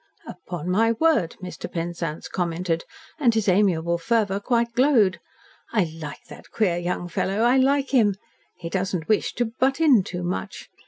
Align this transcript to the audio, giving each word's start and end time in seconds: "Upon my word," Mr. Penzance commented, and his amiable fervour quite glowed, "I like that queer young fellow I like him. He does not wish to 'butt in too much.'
"Upon 0.27 0.67
my 0.67 0.93
word," 0.93 1.35
Mr. 1.43 1.71
Penzance 1.71 2.27
commented, 2.27 2.85
and 3.19 3.35
his 3.35 3.47
amiable 3.47 3.99
fervour 3.99 4.39
quite 4.39 4.73
glowed, 4.73 5.19
"I 5.73 5.91
like 6.01 6.23
that 6.27 6.49
queer 6.49 6.77
young 6.77 7.07
fellow 7.07 7.41
I 7.43 7.57
like 7.57 7.91
him. 7.91 8.15
He 8.57 8.67
does 8.67 8.95
not 8.95 9.07
wish 9.07 9.35
to 9.35 9.45
'butt 9.45 9.79
in 9.79 10.01
too 10.01 10.23
much.' 10.23 10.69